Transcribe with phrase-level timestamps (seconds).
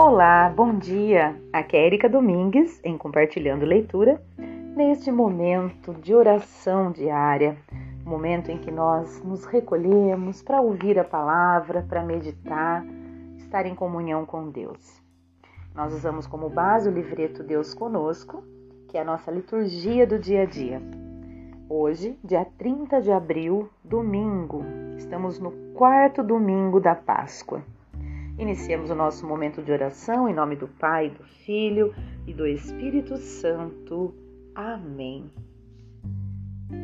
[0.00, 1.34] Olá, bom dia!
[1.52, 7.56] Aqui é Erika Domingues em Compartilhando Leitura, neste momento de oração diária,
[8.04, 12.86] momento em que nós nos recolhemos para ouvir a palavra, para meditar,
[13.38, 15.02] estar em comunhão com Deus.
[15.74, 18.44] Nós usamos como base o livreto Deus Conosco,
[18.88, 20.80] que é a nossa liturgia do dia a dia.
[21.68, 24.64] Hoje, dia 30 de abril, domingo,
[24.96, 27.64] estamos no quarto domingo da Páscoa.
[28.38, 31.92] Iniciemos o nosso momento de oração em nome do Pai, do Filho
[32.24, 34.14] e do Espírito Santo.
[34.54, 35.28] Amém.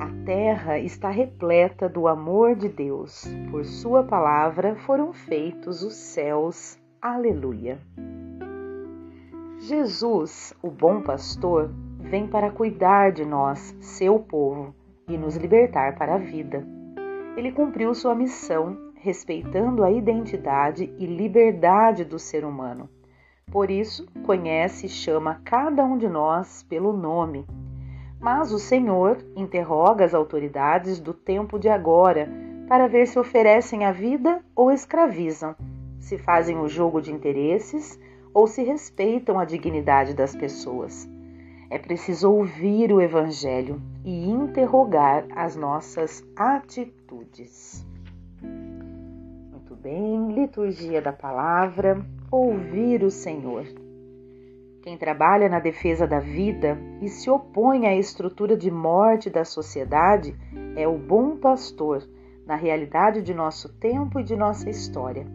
[0.01, 3.25] A terra está repleta do amor de Deus.
[3.53, 6.77] Por Sua palavra foram feitos os céus.
[7.01, 7.79] Aleluia.
[9.61, 14.75] Jesus, o bom pastor, vem para cuidar de nós, seu povo,
[15.09, 16.67] e nos libertar para a vida.
[17.37, 22.89] Ele cumpriu sua missão respeitando a identidade e liberdade do ser humano.
[23.53, 27.45] Por isso, conhece e chama cada um de nós pelo nome.
[28.19, 32.27] Mas o Senhor interroga as autoridades do tempo de agora
[32.67, 35.55] para ver se oferecem a vida ou escravizam,
[36.01, 38.01] se fazem o jogo de interesses
[38.33, 41.07] ou se respeitam a dignidade das pessoas.
[41.69, 47.85] É preciso ouvir o Evangelho e interrogar as nossas atitudes
[49.85, 53.67] bem, liturgia da palavra, ouvir o Senhor.
[54.83, 60.35] Quem trabalha na defesa da vida e se opõe à estrutura de morte da sociedade
[60.75, 62.03] é o bom pastor
[62.47, 65.27] na realidade de nosso tempo e de nossa história.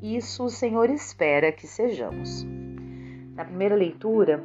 [0.00, 2.46] Isso o Senhor espera que sejamos.
[3.34, 4.40] Na primeira leitura,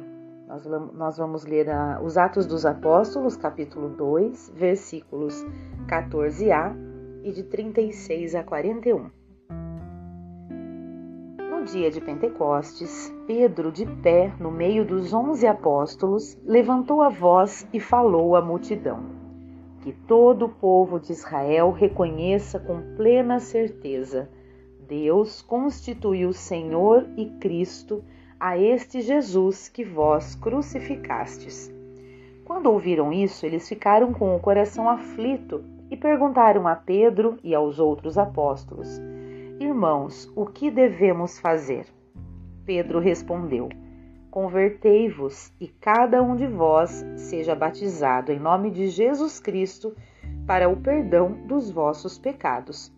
[0.94, 1.68] nós vamos ler
[2.02, 5.46] os Atos dos Apóstolos, capítulo 2, versículos
[5.86, 6.74] 14a
[7.22, 9.23] e de 36 a 41
[11.64, 17.80] dia de Pentecostes, Pedro, de pé no meio dos onze apóstolos, levantou a voz e
[17.80, 19.02] falou à multidão:
[19.80, 24.28] Que todo o povo de Israel reconheça com plena certeza:
[24.86, 28.04] Deus constituiu Senhor e Cristo
[28.38, 31.72] a este Jesus que vós crucificastes.
[32.44, 37.78] Quando ouviram isso, eles ficaram com o coração aflito e perguntaram a Pedro e aos
[37.78, 39.00] outros apóstolos:
[39.60, 41.86] Irmãos, o que devemos fazer?
[42.66, 43.68] Pedro respondeu:
[44.28, 49.94] Convertei-vos e cada um de vós seja batizado em nome de Jesus Cristo
[50.44, 52.92] para o perdão dos vossos pecados.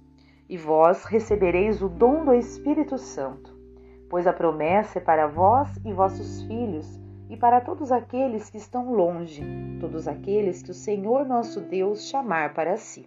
[0.48, 3.54] E vós recebereis o dom do Espírito Santo,
[4.08, 8.94] pois a promessa é para vós e vossos filhos e para todos aqueles que estão
[8.94, 9.42] longe,
[9.78, 13.06] todos aqueles que o Senhor nosso Deus chamar para si.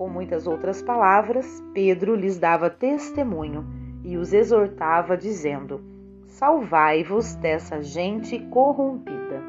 [0.00, 3.66] Com muitas outras palavras, Pedro lhes dava testemunho
[4.02, 5.78] e os exortava, dizendo:
[6.26, 9.42] Salvai-vos dessa gente corrompida.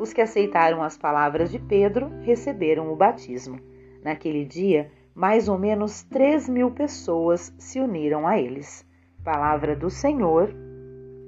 [0.00, 3.60] Os que aceitaram as palavras de Pedro receberam o batismo.
[4.02, 8.84] Naquele dia, mais ou menos três mil pessoas se uniram a eles.
[9.22, 10.52] Palavra do Senhor,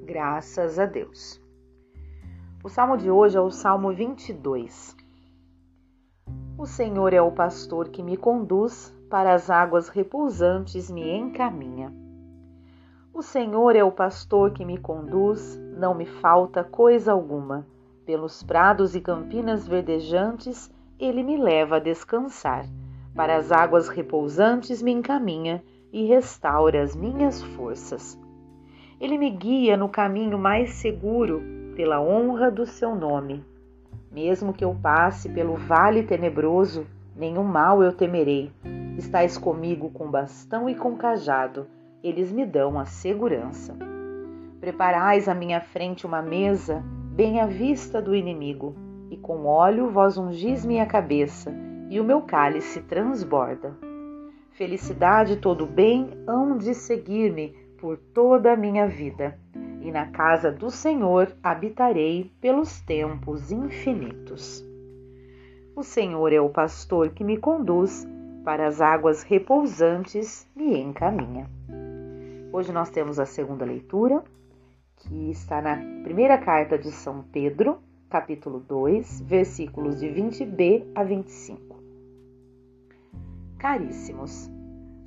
[0.05, 1.41] graças a Deus.
[2.65, 4.97] O salmo de hoje é o Salmo 22.
[6.59, 11.95] O Senhor é o pastor que me conduz, para as águas repousantes me encaminha.
[13.15, 17.65] O Senhor é o pastor que me conduz, não me falta coisa alguma.
[18.05, 20.69] Pelos prados e campinas verdejantes,
[20.99, 22.67] ele me leva a descansar.
[23.15, 28.19] Para as águas repousantes me encaminha e restaura as minhas forças.
[29.01, 31.41] Ele me guia no caminho mais seguro,
[31.77, 33.45] pela honra do seu nome.
[34.11, 38.51] Mesmo que eu passe pelo vale tenebroso, nenhum mal eu temerei.
[38.97, 41.67] Estais comigo com bastão e com cajado,
[42.03, 43.77] eles me dão a segurança.
[44.61, 46.83] Preparais à minha frente uma mesa,
[47.15, 48.75] bem à vista do inimigo,
[49.11, 51.55] e com óleo vós ungis minha cabeça,
[51.89, 53.77] e o meu cálice transborda.
[54.51, 59.39] Felicidade e todo bem hão de seguir-me por toda a minha vida
[59.81, 64.65] e na casa do Senhor habitarei pelos tempos infinitos.
[65.77, 68.07] O Senhor é o pastor que me conduz,
[68.45, 71.49] para as águas repousantes me encaminha.
[72.53, 74.25] Hoje nós temos a segunda leitura,
[74.97, 77.79] que está na primeira carta de São Pedro,
[78.09, 81.77] capítulo 2, versículos de 20b a 25.
[83.59, 84.51] Caríssimos,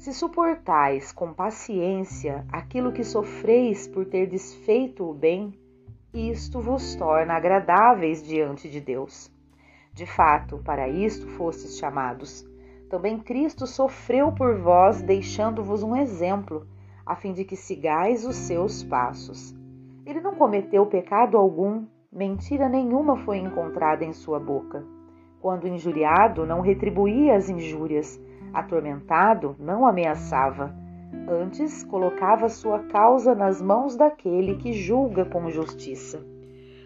[0.02, 5.54] se suportais com paciência aquilo que sofreis por ter desfeito o bem,
[6.12, 9.32] isto vos torna agradáveis diante de Deus.
[9.94, 12.44] De fato, para isto fostes chamados.
[12.90, 16.66] Também Cristo sofreu por vós, deixando-vos um exemplo,
[17.06, 19.56] a fim de que sigais os seus passos.
[20.04, 24.84] Ele não cometeu pecado algum, mentira nenhuma foi encontrada em sua boca.
[25.40, 28.20] Quando injuriado, não retribuía as injúrias,
[28.54, 30.74] atormentado, não ameaçava.
[31.28, 36.24] Antes, colocava sua causa nas mãos daquele que julga com justiça.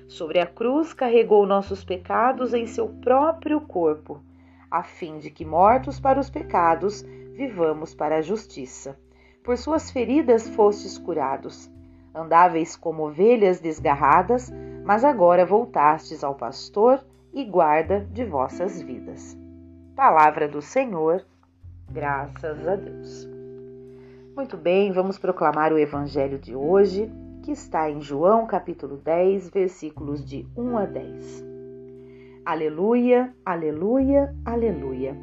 [0.07, 4.21] Sobre a cruz, carregou nossos pecados em seu próprio corpo,
[4.69, 7.01] a fim de que, mortos para os pecados,
[7.33, 8.97] vivamos para a justiça.
[9.43, 11.71] Por suas feridas fostes curados.
[12.13, 14.51] Andáveis como ovelhas desgarradas,
[14.83, 17.03] mas agora voltastes ao pastor
[17.33, 19.37] e guarda de vossas vidas.
[19.95, 21.25] Palavra do Senhor,
[21.95, 23.25] graças a Deus.
[24.35, 27.09] Muito bem, vamos proclamar o evangelho de hoje,
[27.41, 31.45] que está em João capítulo 10, versículos de 1 a 10.
[32.43, 35.15] Aleluia, aleluia, aleluia.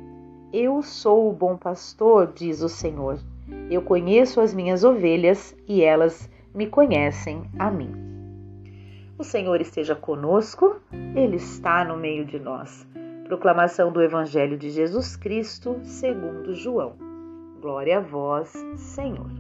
[0.51, 3.19] Eu sou o bom pastor, diz o Senhor.
[3.71, 7.93] Eu conheço as minhas ovelhas e elas me conhecem a mim.
[9.19, 10.81] O Senhor esteja conosco,
[11.15, 12.87] Ele está no meio de nós.
[13.33, 16.97] Proclamação do Evangelho de Jesus Cristo, segundo João.
[17.63, 19.31] Glória a vós, Senhor.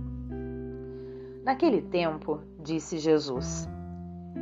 [1.44, 3.69] Naquele tempo, disse Jesus: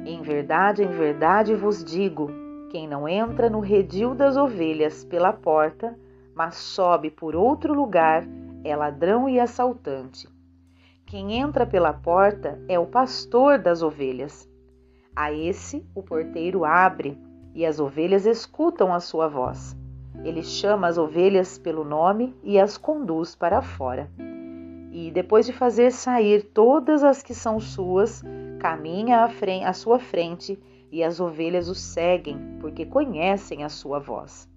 [0.06, 2.31] Em verdade, em verdade vos digo:
[2.70, 5.99] quem não entra no redil das ovelhas pela porta,
[6.32, 8.23] mas sobe por outro lugar,
[8.62, 10.29] é ladrão e assaltante.
[11.05, 14.49] Quem entra pela porta é o pastor das ovelhas.
[15.17, 17.19] A esse o porteiro abre
[17.55, 19.76] e as ovelhas escutam a sua voz.
[20.25, 24.11] Ele chama as ovelhas pelo nome e as conduz para fora.
[24.93, 28.23] E depois de fazer sair todas as que são suas,
[28.58, 30.58] caminha à, frente, à sua frente
[30.91, 34.49] e as ovelhas o seguem, porque conhecem a sua voz.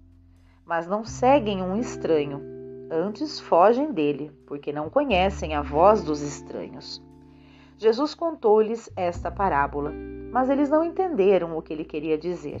[0.66, 2.54] Mas não seguem um estranho
[2.90, 7.02] Antes fogem dele, porque não conhecem a voz dos estranhos.
[7.78, 9.90] Jesus contou-lhes esta parábola,
[10.30, 12.60] mas eles não entenderam o que ele queria dizer.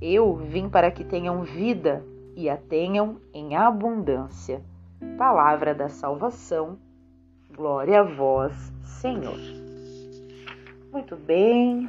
[0.00, 2.04] Eu vim para que tenham vida
[2.36, 4.62] e a tenham em abundância.
[5.16, 6.78] Palavra da salvação.
[7.56, 8.54] Glória a vós,
[8.84, 9.38] Senhor.
[10.92, 11.88] Muito bem.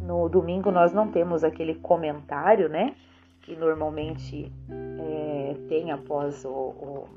[0.00, 2.96] No domingo nós não temos aquele comentário, né?
[3.42, 4.52] Que normalmente
[4.98, 7.08] é, tem após o, o,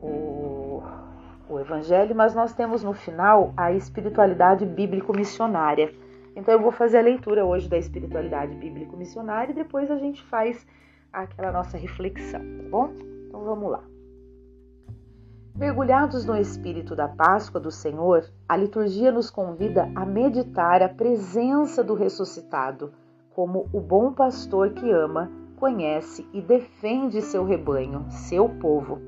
[0.00, 0.82] o,
[1.48, 5.92] o Evangelho, mas nós temos no final a espiritualidade bíblico-missionária.
[6.36, 10.66] Então eu vou fazer a leitura hoje da espiritualidade bíblico-missionária e depois a gente faz
[11.10, 12.92] aquela nossa reflexão, tá bom?
[13.26, 13.82] Então vamos lá.
[15.56, 21.82] Mergulhados no espírito da Páscoa do Senhor, a liturgia nos convida a meditar a presença
[21.82, 22.92] do ressuscitado
[23.30, 29.00] como o bom pastor que ama conhece e defende seu rebanho, seu povo.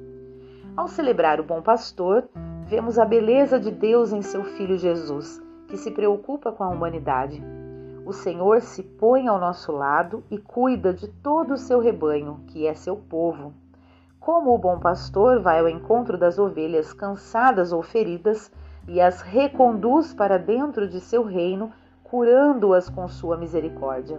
[0.75, 2.27] Ao celebrar o bom pastor,
[2.67, 7.43] vemos a beleza de Deus em seu Filho Jesus, que se preocupa com a humanidade.
[8.05, 12.67] O Senhor se põe ao nosso lado e cuida de todo o seu rebanho, que
[12.67, 13.53] é seu povo.
[14.19, 18.51] Como o bom pastor vai ao encontro das ovelhas cansadas ou feridas
[18.87, 21.71] e as reconduz para dentro de seu reino,
[22.03, 24.19] curando-as com sua misericórdia.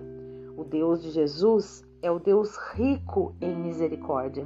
[0.55, 4.45] O Deus de Jesus é o Deus rico em misericórdia.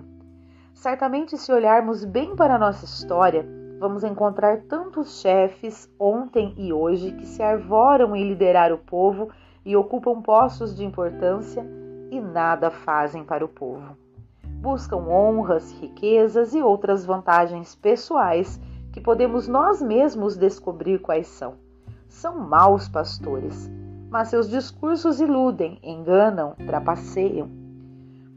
[0.73, 3.45] Certamente, se olharmos bem para a nossa história,
[3.83, 9.29] vamos encontrar tantos chefes ontem e hoje que se arvoram em liderar o povo
[9.65, 11.65] e ocupam postos de importância
[12.09, 13.97] e nada fazem para o povo.
[14.61, 18.57] Buscam honras, riquezas e outras vantagens pessoais
[18.93, 21.55] que podemos nós mesmos descobrir quais são.
[22.07, 23.69] São maus pastores
[24.13, 27.49] mas seus discursos iludem, enganam, trapaceiam.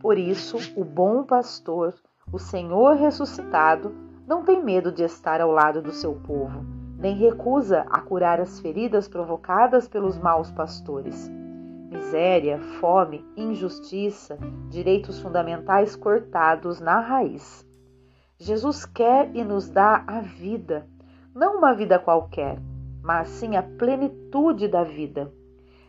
[0.01, 1.93] Por isso, o bom pastor,
[2.33, 3.95] o Senhor ressuscitado,
[4.27, 6.65] não tem medo de estar ao lado do seu povo,
[6.99, 11.31] nem recusa a curar as feridas provocadas pelos maus pastores.
[11.91, 14.37] Miséria, fome, injustiça,
[14.69, 17.65] direitos fundamentais cortados na raiz.
[18.39, 20.87] Jesus quer e nos dá a vida,
[21.35, 22.59] não uma vida qualquer,
[23.03, 25.33] mas sim a plenitude da vida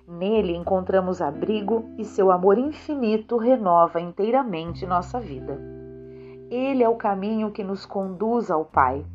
[0.07, 5.76] Nele encontramos abrigo e seu amor infinito renova inteiramente nossa vida.
[6.49, 9.05] Ele é o caminho que nos conduz ao Pai.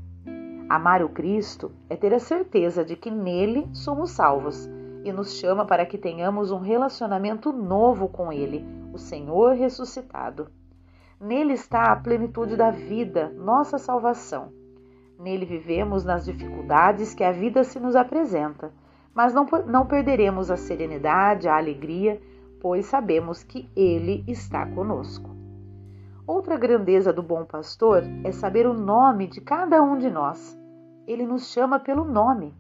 [0.68, 4.68] Amar o Cristo é ter a certeza de que nele somos salvos
[5.02, 10.50] e nos chama para que tenhamos um relacionamento novo com Ele, o Senhor ressuscitado.
[11.18, 14.52] Nele está a plenitude da vida, nossa salvação.
[15.18, 18.74] Nele vivemos nas dificuldades que a vida se nos apresenta,
[19.14, 22.20] mas não, não perderemos a serenidade, a alegria,
[22.60, 25.41] pois sabemos que Ele está conosco.
[26.24, 30.56] Outra grandeza do bom pastor é saber o nome de cada um de nós.
[31.04, 32.54] Ele nos chama pelo nome,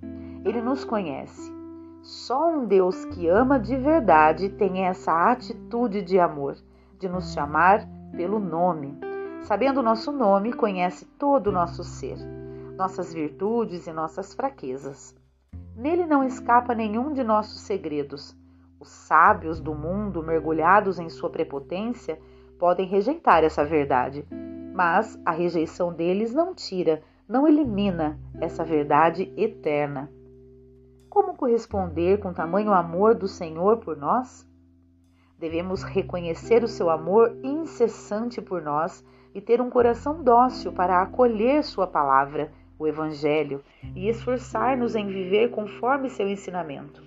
[0.44, 1.52] ele nos conhece.
[2.02, 6.56] Só um Deus que ama de verdade tem essa atitude de amor,
[6.98, 8.98] de nos chamar pelo nome.
[9.42, 12.18] Sabendo o nosso nome, conhece todo o nosso ser,
[12.76, 15.14] nossas virtudes e nossas fraquezas.
[15.76, 18.36] Nele não escapa nenhum de nossos segredos.
[18.80, 22.18] Os sábios do mundo, mergulhados em sua prepotência,
[22.62, 24.24] podem rejeitar essa verdade,
[24.72, 30.08] mas a rejeição deles não tira não elimina essa verdade eterna.
[31.10, 34.48] Como corresponder com tamanho amor do Senhor por nós?
[35.36, 39.04] Devemos reconhecer o seu amor incessante por nós
[39.34, 43.60] e ter um coração dócil para acolher Sua palavra, o Evangelho,
[43.96, 47.02] e esforçar-nos em viver conforme seu ensinamento.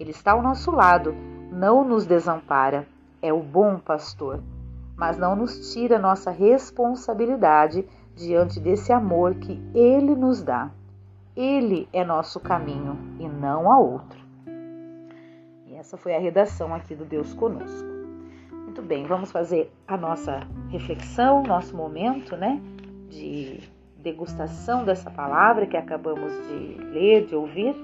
[0.00, 1.14] Ele está ao nosso lado,
[1.52, 2.88] não nos desampara,
[3.20, 4.42] é o bom pastor,
[4.96, 10.70] mas não nos tira nossa responsabilidade diante desse amor que Ele nos dá.
[11.36, 14.18] Ele é nosso caminho e não há outro.
[15.66, 17.88] E essa foi a redação aqui do Deus Conosco.
[18.52, 22.60] Muito bem, vamos fazer a nossa reflexão, nosso momento, né,
[23.08, 23.60] de
[23.98, 27.74] degustação dessa palavra que acabamos de ler, de ouvir.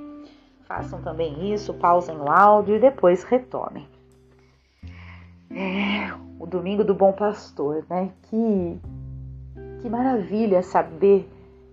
[0.67, 3.87] Façam também isso, pausem o áudio e depois retomem.
[5.51, 8.13] É, o domingo do bom pastor, né?
[8.23, 8.81] Que
[9.81, 11.29] que maravilha saber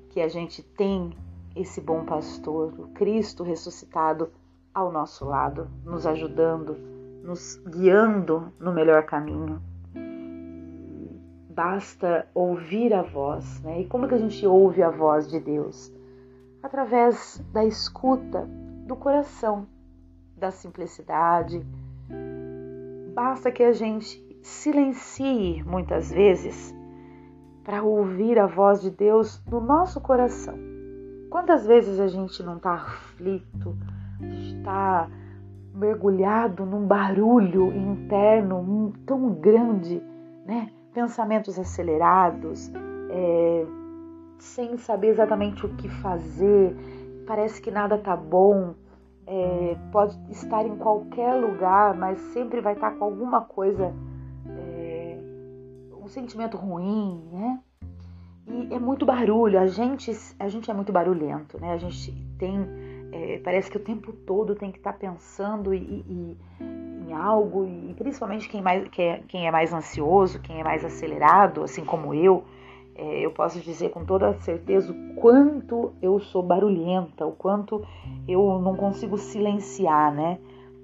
[0.10, 1.12] que a gente tem
[1.56, 4.30] esse bom pastor, o Cristo ressuscitado
[4.74, 6.78] ao nosso lado, nos ajudando,
[7.24, 9.62] nos guiando no melhor caminho.
[11.50, 13.82] Basta ouvir a voz, né?
[13.82, 15.92] E como que a gente ouve a voz de Deus?
[16.62, 18.48] Através da escuta
[18.86, 19.68] do coração,
[20.38, 21.66] da simplicidade.
[23.18, 26.72] Basta que a gente silencie muitas vezes
[27.64, 30.54] para ouvir a voz de Deus no nosso coração.
[31.32, 33.76] Quantas vezes a gente não está aflito,
[34.22, 35.10] está
[35.74, 40.00] mergulhado num barulho interno tão grande,
[40.46, 40.70] né?
[40.94, 42.72] Pensamentos acelerados,
[43.10, 43.66] é,
[44.38, 46.76] sem saber exatamente o que fazer,
[47.26, 48.76] parece que nada tá bom,
[49.28, 53.94] é, pode estar em qualquer lugar, mas sempre vai estar com alguma coisa
[56.08, 57.60] um sentimento ruim, né?
[58.48, 61.74] E é muito barulho, a gente, a gente é muito barulhento, né?
[61.74, 62.66] A gente tem,
[63.12, 67.94] é, parece que o tempo todo tem que estar pensando e, e, em algo, e
[67.94, 72.14] principalmente quem, mais, quem, é, quem é mais ansioso, quem é mais acelerado, assim como
[72.14, 72.46] eu,
[72.98, 77.86] é, eu posso dizer com toda certeza o quanto eu sou barulhenta, o quanto
[78.28, 80.40] eu não consigo silenciar, né?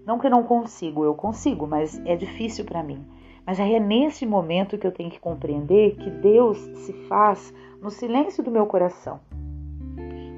[0.06, 3.04] Não que eu não consigo, eu consigo, mas é difícil para mim.
[3.46, 7.52] Mas é nesse momento que eu tenho que compreender que Deus se faz
[7.82, 9.20] no silêncio do meu coração.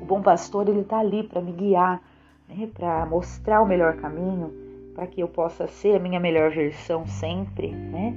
[0.02, 2.02] O bom pastor ele está ali para me guiar,
[2.48, 4.54] né, para mostrar o melhor caminho,
[4.94, 8.16] para que eu possa ser a minha melhor versão sempre, né?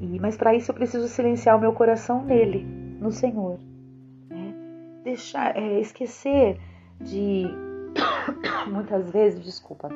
[0.00, 3.60] E, mas para isso eu preciso silenciar o meu coração nele, no Senhor.
[4.30, 4.54] Né?
[5.04, 6.58] Deixar, é, esquecer
[6.98, 7.46] de
[8.66, 9.90] muitas vezes, desculpa,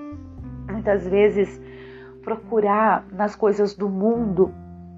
[0.71, 1.61] muitas vezes
[2.23, 4.53] procurar nas coisas do mundo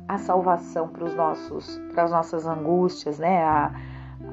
[0.09, 3.45] a salvação para os nossos, para as nossas angústias, né?
[3.45, 3.73] A,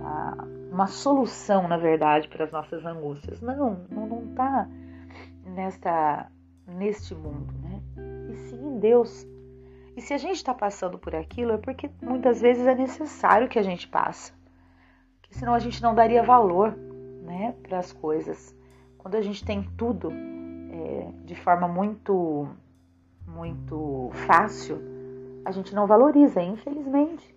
[0.03, 3.41] a, uma solução, na verdade, para as nossas angústias.
[3.41, 4.67] Não, não, não tá
[5.45, 6.31] nesta,
[6.67, 7.79] neste mundo, né?
[8.31, 9.27] E sim em Deus.
[9.97, 13.57] E se a gente está passando por aquilo é porque muitas vezes é necessário que
[13.57, 14.31] a gente passe,
[15.19, 16.77] porque senão a gente não daria valor,
[17.23, 18.55] né, para as coisas.
[18.99, 22.47] Quando a gente tem tudo é, de forma muito
[23.25, 24.79] muito fácil,
[25.43, 27.35] a gente não valoriza, infelizmente.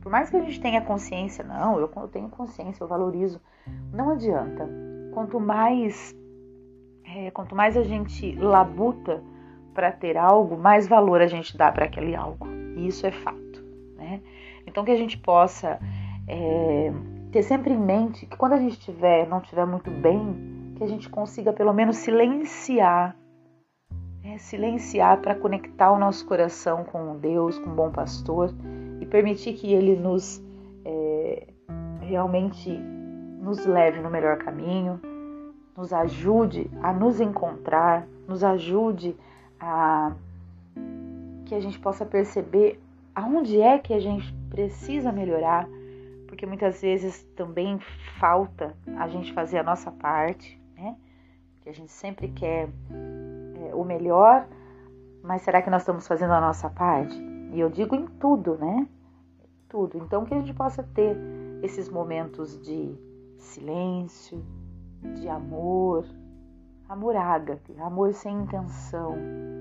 [0.00, 3.40] Por mais que a gente tenha consciência, não, eu, tenho consciência, eu valorizo,
[3.92, 4.68] não adianta.
[5.14, 6.12] Quanto mais,
[7.04, 9.22] é, quanto mais a gente labuta
[9.74, 12.46] para ter algo, mais valor a gente dá para aquele algo.
[12.76, 13.64] E isso é fato,
[13.96, 14.20] né?
[14.66, 15.80] Então que a gente possa
[16.28, 16.92] é,
[17.32, 20.86] ter sempre em mente que quando a gente tiver, não estiver muito bem, que a
[20.86, 23.16] gente consiga pelo menos silenciar
[24.22, 28.54] é silenciar para conectar o nosso coração com Deus, com o bom pastor
[29.00, 30.42] e permitir que Ele nos
[30.84, 31.48] é,
[32.02, 32.70] realmente
[33.40, 35.00] nos leve no melhor caminho,
[35.76, 39.16] nos ajude a nos encontrar, nos ajude
[39.60, 40.12] a
[41.44, 42.80] que a gente possa perceber
[43.14, 45.68] aonde é que a gente precisa melhorar,
[46.26, 47.78] porque muitas vezes também
[48.18, 50.96] falta a gente fazer a nossa parte, né?
[51.60, 52.68] Que a gente sempre quer
[53.66, 54.46] é, o melhor,
[55.22, 57.16] mas será que nós estamos fazendo a nossa parte?
[57.52, 58.86] E eu digo em tudo, né?
[59.68, 59.98] Tudo.
[59.98, 61.16] Então que a gente possa ter
[61.62, 62.94] esses momentos de
[63.38, 64.44] silêncio,
[65.16, 66.06] de amor,
[66.90, 69.14] amor ágape, amor sem intenção,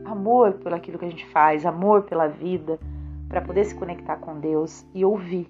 [0.03, 2.79] amor pelo aquilo que a gente faz, amor pela vida,
[3.27, 5.47] para poder se conectar com Deus e ouvir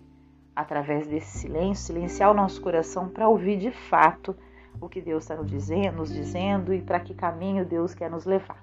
[0.53, 4.35] através desse silêncio, silenciar o nosso coração para ouvir de fato
[4.81, 8.25] o que Deus está nos dizendo, nos dizendo e para que caminho Deus quer nos
[8.25, 8.61] levar.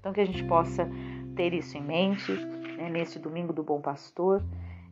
[0.00, 0.90] Então que a gente possa
[1.36, 4.42] ter isso em mente né, nesse domingo do Bom Pastor,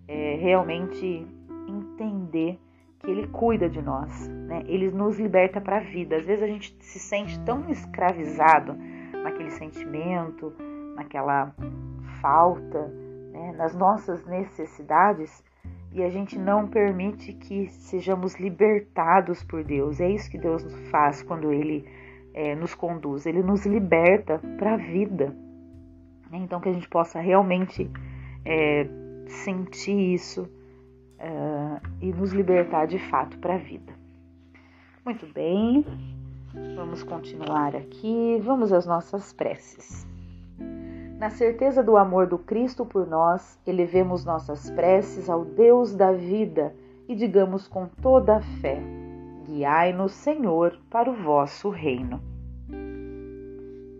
[0.07, 1.27] é, realmente
[1.67, 2.57] entender
[3.05, 4.63] que Ele cuida de nós, né?
[4.67, 6.17] Ele nos liberta para a vida.
[6.17, 8.75] Às vezes a gente se sente tão escravizado
[9.13, 10.53] naquele sentimento,
[10.97, 11.55] naquela
[12.21, 12.89] falta,
[13.33, 13.53] né?
[13.57, 15.45] nas nossas necessidades
[15.93, 20.01] e a gente não permite que sejamos libertados por Deus.
[20.01, 21.89] É isso que Deus faz quando Ele
[22.35, 23.27] é, nos conduz.
[23.27, 25.37] Ele nos liberta para a vida.
[26.33, 27.89] Então que a gente possa realmente
[28.45, 28.89] é,
[29.29, 30.51] sentir isso
[31.25, 33.93] uh, e nos libertar de fato para a vida.
[35.05, 35.85] Muito bem,
[36.77, 40.07] vamos continuar aqui, vamos às nossas preces.
[41.19, 46.75] Na certeza do amor do Cristo por nós, elevemos nossas preces ao Deus da vida
[47.09, 48.81] e digamos com toda a fé:
[49.47, 52.21] Guiai-nos, Senhor, para o vosso reino.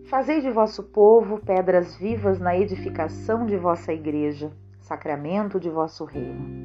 [0.05, 6.64] Fazei de vosso povo pedras vivas na edificação de vossa igreja, sacramento de vosso reino.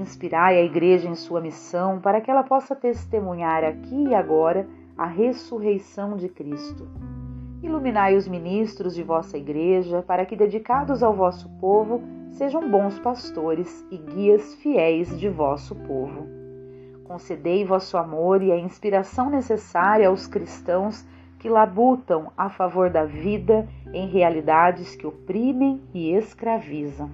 [0.00, 4.66] Inspirai a Igreja em sua missão para que ela possa testemunhar aqui e agora
[4.96, 6.88] a ressurreição de Cristo.
[7.62, 13.86] Iluminai os ministros de vossa Igreja para que, dedicados ao vosso povo, sejam bons pastores
[13.90, 16.26] e guias fiéis de vosso povo.
[17.04, 21.06] Concedei vosso amor e a inspiração necessária aos cristãos
[21.38, 27.10] que labutam a favor da vida em realidades que oprimem e escravizam.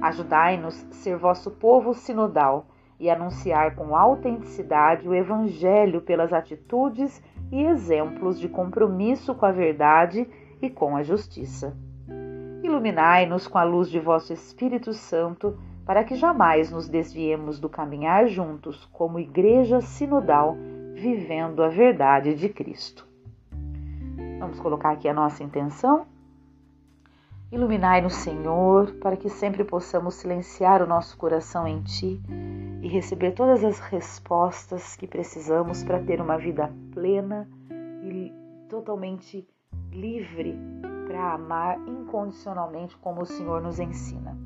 [0.00, 2.66] Ajudai-nos ser vosso povo sinodal
[2.98, 10.28] e anunciar com autenticidade o Evangelho pelas atitudes e exemplos de compromisso com a verdade
[10.60, 11.76] e com a justiça.
[12.62, 18.26] Iluminai-nos com a luz de vosso Espírito Santo, para que jamais nos desviemos do caminhar
[18.26, 20.56] juntos como igreja sinodal,
[20.94, 23.06] vivendo a verdade de Cristo.
[24.40, 26.06] Vamos colocar aqui a nossa intenção?
[27.50, 32.20] Iluminai-nos, Senhor, para que sempre possamos silenciar o nosso coração em Ti
[32.82, 37.48] e receber todas as respostas que precisamos para ter uma vida plena
[38.02, 38.32] e
[38.68, 39.48] totalmente
[39.92, 40.58] livre
[41.06, 44.36] para amar incondicionalmente como o Senhor nos ensina.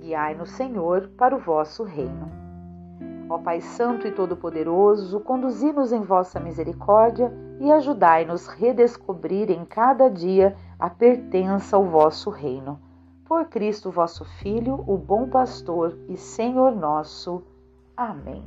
[0.00, 2.45] Guiai-nos, Senhor, para o vosso reino.
[3.28, 10.56] Ó Pai Santo e Todo-Poderoso, conduzi-nos em vossa misericórdia e ajudai-nos redescobrir em cada dia
[10.78, 12.80] a pertença ao vosso reino.
[13.24, 17.42] Por Cristo vosso Filho, o bom pastor e Senhor nosso.
[17.96, 18.44] Amém.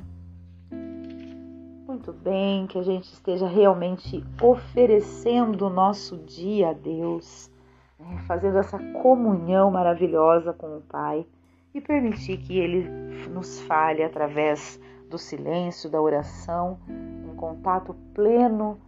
[1.86, 7.52] Muito bem, que a gente esteja realmente oferecendo o nosso dia a Deus,
[8.00, 8.24] né?
[8.26, 11.26] fazendo essa comunhão maravilhosa com o Pai
[11.74, 12.88] e permitir que Ele
[13.30, 14.80] nos fale através
[15.10, 18.80] do silêncio, da oração, em contato pleno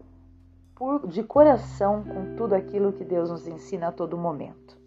[1.08, 4.80] de coração com tudo aquilo que Deus nos ensina a todo momento.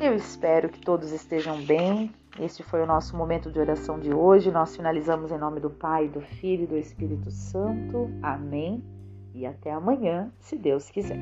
[0.00, 2.10] Eu espero que todos estejam bem.
[2.38, 4.50] Este foi o nosso momento de oração de hoje.
[4.50, 8.08] Nós finalizamos em nome do Pai, do Filho e do Espírito Santo.
[8.22, 8.82] Amém.
[9.34, 11.18] E até amanhã, se Deus quiser.